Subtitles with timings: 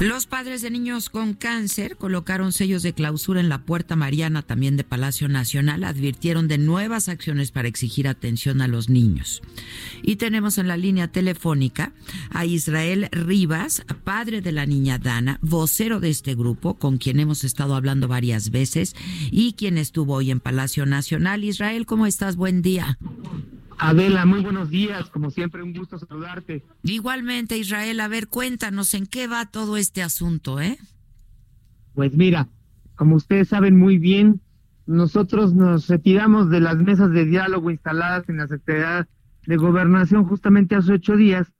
[0.00, 4.76] Los padres de niños con cáncer colocaron sellos de clausura en la puerta mariana también
[4.76, 5.82] de Palacio Nacional.
[5.82, 9.42] Advirtieron de nuevas acciones para exigir atención a los niños.
[10.04, 11.92] Y tenemos en la línea telefónica
[12.30, 17.42] a Israel Rivas, padre de la niña Dana, vocero de este grupo, con quien hemos
[17.42, 18.94] estado hablando varias veces
[19.32, 21.42] y quien estuvo hoy en Palacio Nacional.
[21.42, 22.36] Israel, ¿cómo estás?
[22.36, 22.98] Buen día.
[23.78, 26.64] Adela, muy buenos días, como siempre un gusto saludarte.
[26.82, 30.78] Igualmente, Israel, a ver, cuéntanos en qué va todo este asunto, ¿eh?
[31.94, 32.48] Pues mira,
[32.96, 34.40] como ustedes saben muy bien,
[34.86, 39.08] nosotros nos retiramos de las mesas de diálogo instaladas en la Secretaría
[39.46, 41.52] de Gobernación justamente hace ocho días,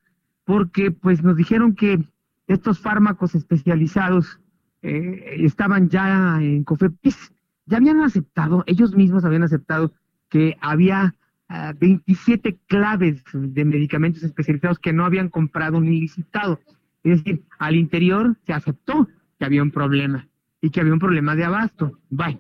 [0.45, 2.03] porque pues nos dijeron que
[2.49, 4.41] estos fármacos especializados
[4.83, 7.33] eh, estaban ya en COFEPIS,
[7.67, 9.93] ya habían aceptado, ellos mismos habían aceptado
[10.29, 11.15] que había
[11.49, 16.61] 27 claves de medicamentos especializados que no habían comprado ni licitado.
[17.03, 20.29] Es decir, al interior se aceptó que había un problema
[20.61, 21.99] y que había un problema de abasto.
[22.11, 22.39] Bye.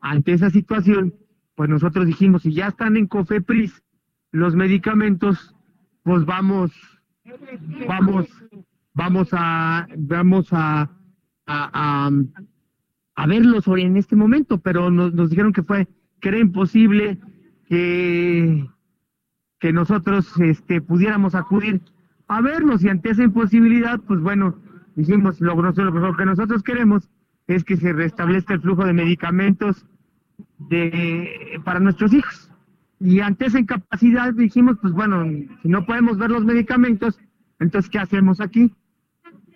[0.00, 1.14] Ante esa situación,
[1.56, 3.82] pues nosotros dijimos, si ya están en COFEPRIS
[4.30, 5.56] los medicamentos,
[6.04, 6.70] pues vamos,
[7.88, 8.26] vamos,
[8.94, 10.88] vamos a, vamos a,
[11.46, 12.10] a,
[13.16, 15.88] a, verlos en este momento, pero nos, nos dijeron que fue,
[16.20, 17.18] que era imposible
[17.68, 18.66] que,
[19.60, 21.82] que nosotros este, pudiéramos acudir
[22.26, 24.58] a verlos y ante esa imposibilidad, pues bueno,
[24.96, 27.08] dijimos, lo, lo que nosotros queremos
[27.46, 29.86] es que se restablezca el flujo de medicamentos
[30.58, 32.50] de, para nuestros hijos.
[33.00, 35.24] Y ante esa incapacidad dijimos, pues bueno,
[35.62, 37.18] si no podemos ver los medicamentos,
[37.58, 38.74] entonces ¿qué hacemos aquí?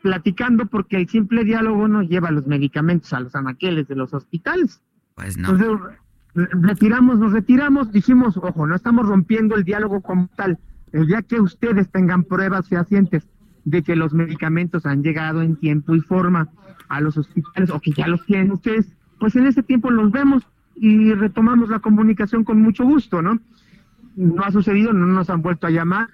[0.00, 4.81] Platicando porque el simple diálogo no lleva los medicamentos a los anaqueles de los hospitales.
[5.14, 5.50] Pues no.
[5.50, 5.98] Entonces,
[6.34, 10.59] retiramos, nos retiramos, dijimos, ojo, no estamos rompiendo el diálogo como tal.
[10.93, 13.26] El día que ustedes tengan pruebas fehacientes
[13.65, 16.48] de que los medicamentos han llegado en tiempo y forma
[16.88, 20.47] a los hospitales o que ya los tienen ustedes, pues en ese tiempo los vemos
[20.75, 23.38] y retomamos la comunicación con mucho gusto, ¿no?
[24.16, 26.09] No ha sucedido, no nos han vuelto a llamar.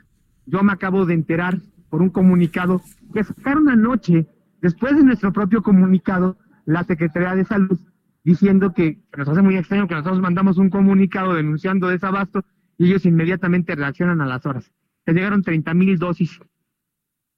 [0.47, 1.59] Yo me acabo de enterar
[1.91, 4.27] por un comunicado que sacaron anoche,
[4.61, 6.37] después de nuestro propio comunicado,
[6.67, 7.79] la Secretaría de Salud
[8.29, 12.45] diciendo que, nos hace muy extraño que nosotros mandamos un comunicado denunciando desabasto
[12.77, 14.71] y ellos inmediatamente reaccionan a las horas.
[15.07, 16.39] Se llegaron 30 mil dosis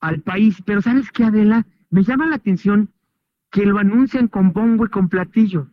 [0.00, 1.64] al país, pero ¿sabes qué, Adela?
[1.90, 2.88] Me llama la atención
[3.52, 5.68] que lo anuncian con bombo y con platillo.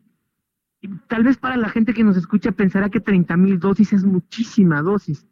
[1.08, 4.84] tal vez para la gente que nos escucha pensará que 30 mil dosis es muchísima
[4.84, 5.26] dosis,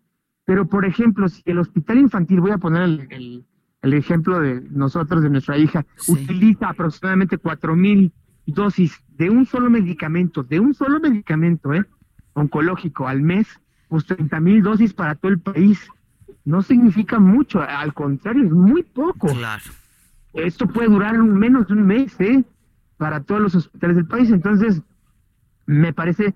[0.46, 3.46] pero por ejemplo, si el hospital infantil, voy a poner el,
[3.84, 8.12] el, ejemplo de nosotros, de nuestra hija, utiliza aproximadamente 4 mil
[8.46, 11.86] dosis de un solo medicamento, de un solo medicamento, ¿eh?
[12.34, 13.48] Oncológico al mes,
[13.88, 15.88] pues 30 mil dosis para todo el país.
[16.44, 19.28] No significa mucho, al contrario, es muy poco.
[19.28, 19.64] Claro.
[20.34, 22.44] Esto puede durar menos de un mes, ¿eh?
[22.98, 24.30] Para todos los hospitales del país.
[24.30, 24.82] Entonces,
[25.66, 26.36] me parece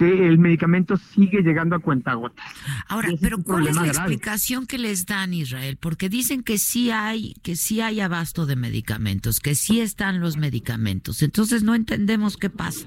[0.00, 2.42] que el medicamento sigue llegando a cuentagotas.
[2.88, 5.76] Ahora, pero ¿cuál es la explicación que les dan Israel?
[5.78, 10.38] Porque dicen que sí hay que sí hay abasto de medicamentos, que sí están los
[10.38, 11.22] medicamentos.
[11.22, 12.86] Entonces no entendemos qué pasa.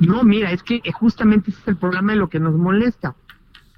[0.00, 3.16] No, mira, es que justamente ese es el problema de lo que nos molesta.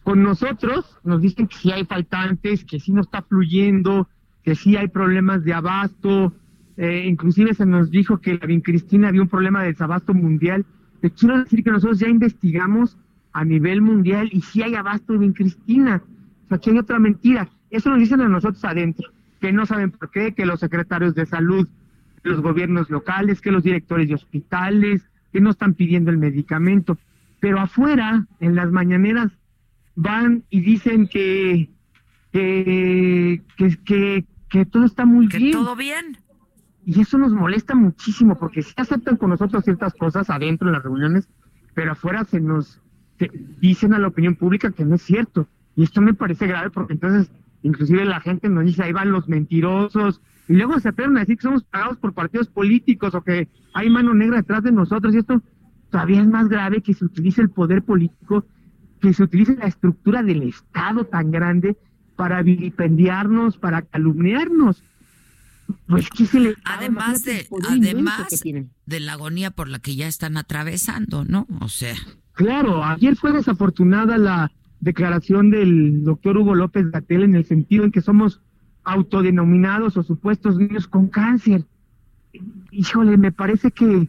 [0.02, 4.08] Con nosotros nos dicen que sí hay faltantes, que sí no está fluyendo,
[4.42, 6.32] que sí hay problemas de abasto.
[6.76, 10.66] Eh, inclusive se nos dijo que la Cristina había un problema de desabasto mundial
[11.00, 12.96] te quiero decir que nosotros ya investigamos
[13.32, 16.02] a nivel mundial y si hay abasto de Cristina.
[16.44, 17.48] O sea, que hay otra mentira.
[17.70, 19.08] Eso nos dicen a nosotros adentro,
[19.40, 21.68] que no saben por qué, que los secretarios de salud,
[22.22, 25.02] los gobiernos locales, que los directores de hospitales,
[25.32, 26.98] que no están pidiendo el medicamento.
[27.38, 29.30] Pero afuera, en las mañaneras,
[29.94, 31.70] van y dicen que,
[32.32, 35.52] que, que, que, todo está muy bien.
[35.52, 36.18] todo bien.
[36.90, 40.82] Y eso nos molesta muchísimo porque sí aceptan con nosotros ciertas cosas adentro en las
[40.82, 41.28] reuniones,
[41.72, 42.80] pero afuera se nos
[43.60, 45.46] dicen a la opinión pública que no es cierto.
[45.76, 47.30] Y esto me parece grave porque entonces
[47.62, 51.36] inclusive la gente nos dice, ahí van los mentirosos, y luego se atreven a decir
[51.36, 55.18] que somos pagados por partidos políticos o que hay mano negra detrás de nosotros, y
[55.18, 55.40] esto
[55.90, 58.44] todavía es más grave que se utilice el poder político
[59.00, 61.76] que se utilice la estructura del Estado tan grande
[62.16, 64.82] para vilipendiarnos, para calumniarnos.
[65.86, 68.42] Pues ¿qué se le además de además
[68.86, 71.46] de la agonía por la que ya están atravesando, ¿no?
[71.60, 71.94] O sea,
[72.32, 77.92] claro, ayer fue desafortunada la declaración del doctor Hugo López Gatel en el sentido en
[77.92, 78.40] que somos
[78.84, 81.64] autodenominados o supuestos niños con cáncer.
[82.70, 84.08] Híjole, me parece que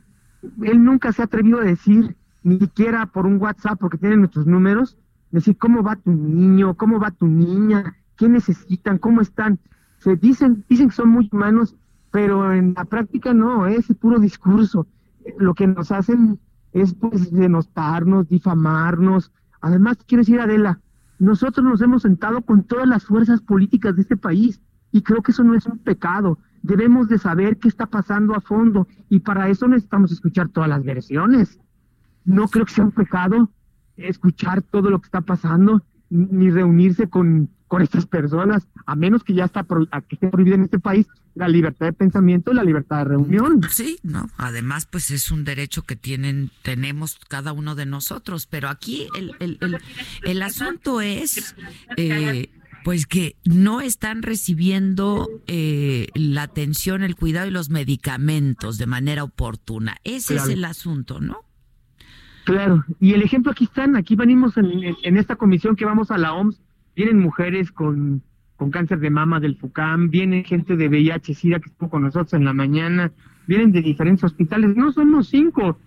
[0.64, 4.48] él nunca se ha atrevido a decir, ni siquiera por un WhatsApp, porque tiene nuestros
[4.48, 4.98] números,
[5.32, 9.60] decir cómo va tu niño, cómo va tu niña, qué necesitan, cómo están.
[10.02, 11.76] Se dicen, dicen que son muy humanos,
[12.10, 14.88] pero en la práctica no, es puro discurso.
[15.38, 16.40] Lo que nos hacen
[16.74, 19.32] es pues denostarnos, difamarnos.
[19.62, 20.80] Además, quiero decir, Adela,
[21.20, 24.60] nosotros nos hemos sentado con todas las fuerzas políticas de este país
[24.92, 26.40] y creo que eso no es un pecado.
[26.64, 30.84] Debemos de saber qué está pasando a fondo y para eso necesitamos escuchar todas las
[30.84, 31.60] versiones.
[32.26, 33.52] No creo que sea un pecado
[33.98, 39.34] escuchar todo lo que está pasando ni reunirse con, con estas personas, a menos que
[39.34, 42.98] ya está que esté prohibida en este país la libertad de pensamiento y la libertad
[42.98, 43.62] de reunión.
[43.70, 44.30] Sí, no.
[44.36, 48.46] Además, pues es un derecho que tienen, tenemos cada uno de nosotros.
[48.46, 49.78] Pero aquí el, el, el,
[50.24, 51.56] el asunto es,
[51.96, 52.50] eh,
[52.84, 59.24] pues que no están recibiendo eh, la atención, el cuidado y los medicamentos de manera
[59.24, 59.96] oportuna.
[60.04, 61.46] Ese es el asunto, ¿no?
[62.44, 66.18] Claro, y el ejemplo aquí están, aquí venimos en, en esta comisión que vamos a
[66.18, 66.60] la OMS
[66.96, 68.22] vienen mujeres con,
[68.56, 72.34] con cáncer de mama del FUCAM, viene gente de VIH, SIDA que estuvo con nosotros
[72.34, 73.12] en la mañana,
[73.48, 75.78] vienen de diferentes hospitales, no somos cinco,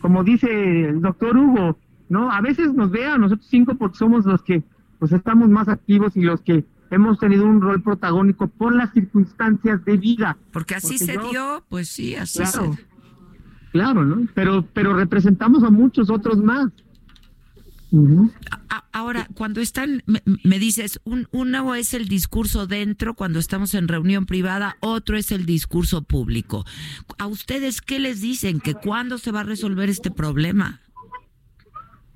[0.00, 1.78] como dice el doctor Hugo,
[2.08, 2.30] ¿no?
[2.30, 4.62] A veces nos ve a nosotros cinco porque somos los que
[4.98, 9.84] pues estamos más activos y los que hemos tenido un rol protagónico por las circunstancias
[9.84, 10.36] de vida.
[10.52, 12.90] Porque así se dio, pues sí, así claro, se
[13.72, 14.26] Claro, ¿no?
[14.34, 16.70] Pero, pero representamos a muchos otros más.
[18.92, 24.26] Ahora, cuando están, me, dices, un, uno es el discurso dentro cuando estamos en reunión
[24.26, 26.64] privada, otro es el discurso público.
[27.18, 28.60] ¿A ustedes qué les dicen?
[28.60, 30.80] ¿Que cuándo se va a resolver este problema?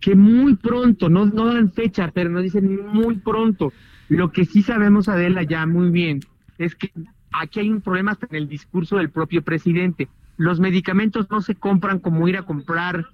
[0.00, 3.72] Que muy pronto, no, no dan fecha, pero nos dicen muy pronto.
[4.08, 6.20] Lo que sí sabemos, Adela, ya muy bien,
[6.58, 6.92] es que
[7.32, 10.08] aquí hay un problema hasta en el discurso del propio presidente.
[10.36, 13.06] Los medicamentos no se compran como ir a comprar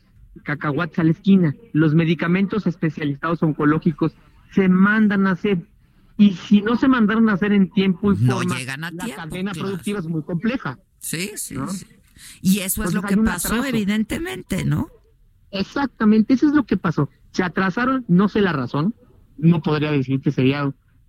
[0.44, 1.54] cacahuates a la esquina.
[1.72, 4.12] Los medicamentos especializados oncológicos
[4.52, 5.58] se mandan a hacer.
[6.16, 10.06] Y si no se mandaron a hacer en tiempo y forma, la cadena productiva es
[10.06, 10.78] muy compleja.
[10.98, 11.56] Sí, sí,
[12.42, 14.88] Y eso es lo que pasó, evidentemente, ¿no?
[15.50, 17.08] Exactamente, eso es lo que pasó.
[17.32, 18.94] Se atrasaron, no sé la razón,
[19.38, 20.62] no podría decir que sería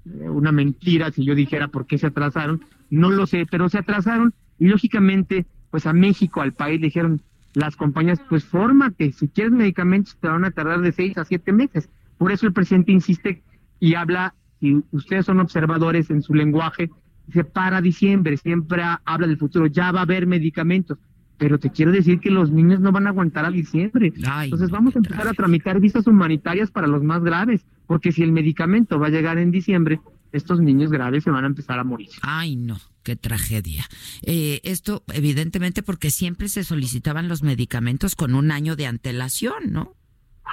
[0.06, 3.77] eh, una mentira si yo dijera por qué se atrasaron, no lo sé, pero se
[3.77, 7.21] atrasaron y lógicamente, pues a México, al país, le dijeron,
[7.53, 11.51] las compañías, pues fórmate, si quieres medicamentos te van a tardar de seis a siete
[11.51, 11.89] meses.
[12.18, 13.44] Por eso el presidente insiste
[13.80, 16.89] y habla, y ustedes son observadores en su lenguaje,
[17.27, 20.98] dice para diciembre, siempre habla del futuro, ya va a haber medicamentos.
[21.38, 24.13] Pero te quiero decir que los niños no van a aguantar a diciembre.
[24.15, 28.31] Entonces vamos a empezar a tramitar visas humanitarias para los más graves, porque si el
[28.31, 30.00] medicamento va a llegar en diciembre,
[30.31, 32.09] estos niños graves se van a empezar a morir.
[32.21, 33.86] Ay, no, qué tragedia.
[34.21, 39.95] Eh, esto, evidentemente, porque siempre se solicitaban los medicamentos con un año de antelación, ¿no?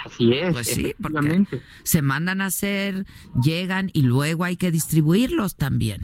[0.05, 0.53] Así es.
[0.53, 1.47] Pues sí, porque
[1.83, 3.06] se mandan a hacer,
[3.43, 6.02] llegan y luego hay que distribuirlos también.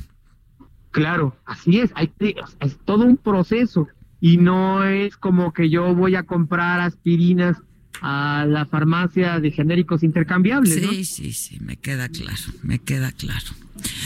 [0.90, 1.90] Claro, así es.
[1.94, 2.12] Hay
[2.60, 3.88] es todo un proceso
[4.20, 7.58] y no es como que yo voy a comprar aspirinas
[8.00, 10.74] a la farmacia de genéricos intercambiables.
[10.74, 13.46] Sí, sí, sí, me queda claro, me queda claro.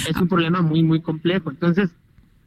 [0.08, 1.50] Es un problema muy, muy complejo.
[1.50, 1.90] Entonces,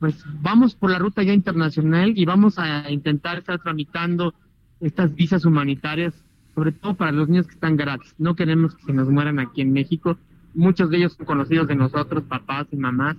[0.02, 4.34] pues vamos por la ruta ya internacional y vamos a intentar estar tramitando
[4.80, 6.16] estas visas humanitarias,
[6.56, 8.16] sobre todo para los niños que están gratis.
[8.18, 10.18] No queremos que se nos mueran aquí en México.
[10.56, 13.16] Muchos de ellos son conocidos de nosotros, papás y mamás.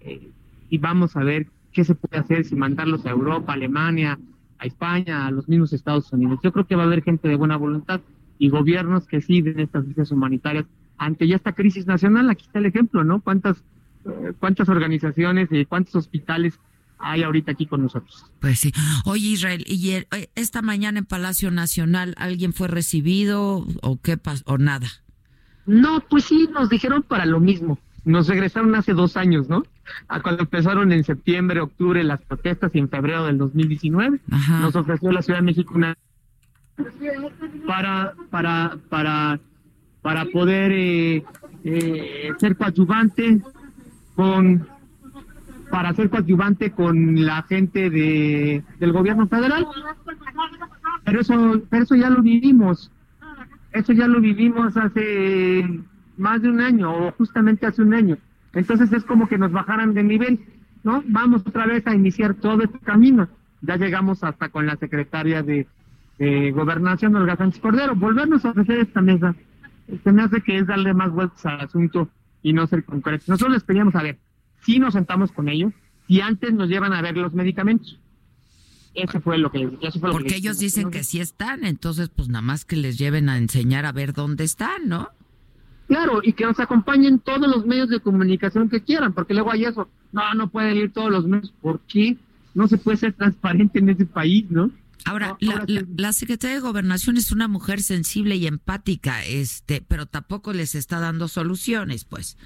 [0.00, 0.30] Eh,
[0.70, 4.18] y vamos a ver qué se puede hacer, si mandarlos a Europa, Alemania,
[4.58, 6.40] a España, a los mismos Estados Unidos.
[6.42, 8.00] Yo creo que va a haber gente de buena voluntad
[8.38, 10.64] y gobiernos que sí den estas visas humanitarias
[10.96, 12.30] ante ya esta crisis nacional.
[12.30, 13.20] Aquí está el ejemplo, ¿no?
[13.20, 13.62] ¿Cuántas,
[14.38, 16.58] cuántas organizaciones y cuántos hospitales
[16.98, 18.26] hay ahorita aquí con nosotros?
[18.40, 18.72] Pues sí.
[19.04, 24.44] Oye, Israel, ¿y eh, esta mañana en Palacio Nacional alguien fue recibido o qué pasó
[24.46, 24.88] o nada?
[25.66, 27.78] No, pues sí, nos dijeron para lo mismo.
[28.04, 29.64] Nos regresaron hace dos años, ¿no?
[30.08, 34.20] A cuando empezaron en septiembre, octubre las protestas y en febrero del 2019.
[34.60, 35.96] Nos ofreció la Ciudad de México una
[37.66, 39.40] para para para
[40.02, 41.24] para poder eh,
[41.64, 43.40] eh, ser coadyuvante
[44.14, 44.66] con
[45.70, 49.66] para ser coadyuvante con la gente de, del gobierno federal
[51.04, 52.90] pero eso pero eso ya lo vivimos
[53.74, 55.80] eso ya lo vivimos hace
[56.16, 58.16] más de un año o justamente hace un año.
[58.52, 60.40] Entonces es como que nos bajaran de nivel,
[60.84, 61.02] ¿no?
[61.08, 63.28] Vamos otra vez a iniciar todo este camino.
[63.62, 65.66] Ya llegamos hasta con la secretaria de,
[66.54, 67.96] Gobernación, Olga Sánchez Cordero.
[67.96, 69.34] Volvernos a ofrecer esta mesa,
[70.04, 72.08] se me hace que es darle más vueltas al asunto
[72.44, 73.28] y no ser concretos.
[73.28, 74.18] Nosotros les pedíamos, a ver,
[74.60, 75.72] si nos sentamos con ellos,
[76.06, 77.98] si antes nos llevan a ver los medicamentos.
[78.94, 82.28] Eso fue lo que, eso fue lo Porque ellos dicen que sí están, entonces pues
[82.28, 85.08] nada más que les lleven a enseñar a ver dónde están, ¿no?
[85.88, 89.64] Claro, y que nos acompañen todos los medios de comunicación que quieran, porque luego hay
[89.64, 92.18] eso, no, no pueden ir todos los medios, ¿por qué?
[92.54, 94.70] No se puede ser transparente en ese país, ¿no?
[95.04, 95.64] Ahora, la,
[95.96, 100.98] la, secretaria de Gobernación es una mujer sensible y empática, este, pero tampoco les está
[100.98, 102.38] dando soluciones, pues.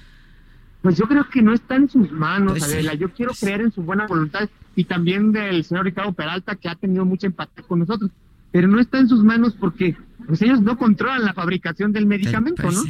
[0.81, 2.93] Pues yo creo que no está en sus manos, pues Adela.
[2.93, 6.69] Yo quiero pues creer en su buena voluntad y también del señor Ricardo Peralta, que
[6.69, 8.11] ha tenido mucha empatía con nosotros,
[8.51, 12.63] pero no está en sus manos porque pues ellos no controlan la fabricación del medicamento,
[12.63, 12.83] pues ¿no?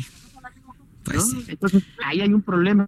[1.47, 2.87] Entonces, ahí hay un problema,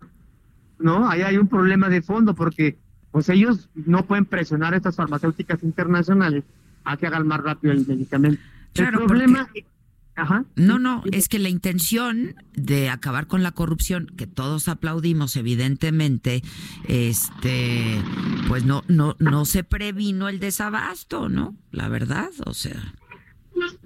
[0.77, 1.09] ¿no?
[1.09, 2.77] Ahí hay un problema de fondo porque
[3.11, 6.43] pues ellos no pueden presionar a estas farmacéuticas internacionales
[6.83, 8.41] a que hagan más rápido el medicamento.
[8.75, 9.47] el problema
[10.15, 10.45] Ajá.
[10.55, 16.41] No, no, es que la intención de acabar con la corrupción, que todos aplaudimos evidentemente,
[16.87, 18.01] este,
[18.47, 21.55] pues no, no, no se previno el desabasto, ¿no?
[21.71, 22.93] La verdad, o sea.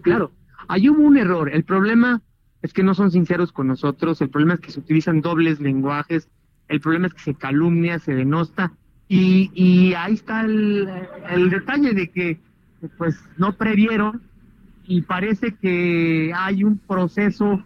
[0.01, 0.31] Claro,
[0.67, 1.49] ahí hubo un error.
[1.53, 2.21] El problema
[2.63, 6.27] es que no son sinceros con nosotros, el problema es que se utilizan dobles lenguajes,
[6.67, 8.73] el problema es que se calumnia, se denosta,
[9.07, 10.89] y, y ahí está el,
[11.29, 12.39] el detalle de que
[12.97, 14.21] pues no previeron
[14.87, 17.63] y parece que hay un proceso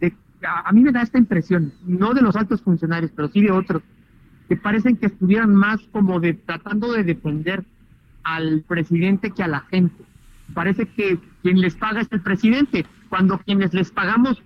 [0.00, 0.14] de
[0.46, 3.82] a, mí me da esta impresión, no de los altos funcionarios, pero sí de otros,
[4.48, 7.64] que parecen que estuvieran más como de tratando de defender
[8.22, 10.04] al presidente que a la gente.
[10.54, 14.42] Parece que quien les paga es el presidente, cuando quienes les pagamos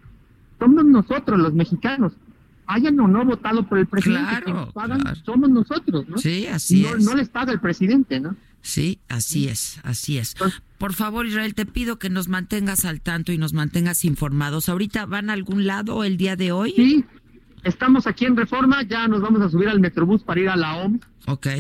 [0.59, 2.13] somos nosotros, los mexicanos.
[2.67, 6.19] Hayan o no votado por el presidente, pagan somos nosotros, ¿no?
[6.19, 7.05] Sí, así es.
[7.05, 8.37] No les paga el presidente, ¿no?
[8.63, 10.35] Sí, así es, así es.
[10.79, 14.69] Por favor, Israel, te pido que nos mantengas al tanto y nos mantengas informados.
[14.69, 16.73] ¿Ahorita van a algún lado el día de hoy?
[16.75, 17.05] Sí,
[17.65, 20.77] estamos aquí en Reforma, ya nos vamos a subir al Metrobús para ir a la
[20.77, 21.01] OMS,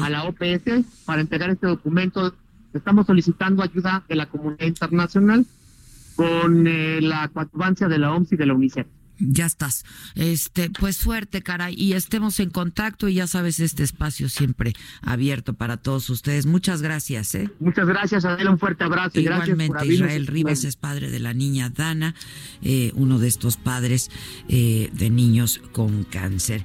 [0.00, 2.34] a la OPS, para entregar este documento.
[2.72, 5.44] Estamos solicitando ayuda de la comunidad internacional
[6.16, 8.86] con eh, la coadyuvancia de la OMS y de la UNICEF.
[9.24, 9.84] Ya estás.
[10.16, 15.54] Este, pues suerte, cara, y estemos en contacto y ya sabes, este espacio siempre abierto
[15.54, 16.44] para todos ustedes.
[16.46, 17.48] Muchas gracias, ¿eh?
[17.60, 19.20] Muchas gracias, Adela, un fuerte abrazo.
[19.20, 22.14] Igualmente, Israel Rivas es padre de la niña Dana,
[22.62, 24.10] eh, uno de estos padres
[24.48, 26.64] eh, de niños con cáncer.